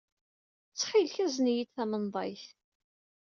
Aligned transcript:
Ttxil-k, 0.71 1.15
azen-iyi-d 1.25 1.69
tamenḍayt. 1.75 2.45